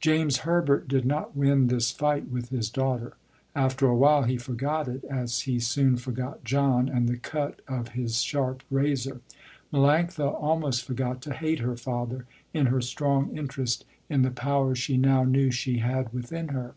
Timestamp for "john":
6.42-6.88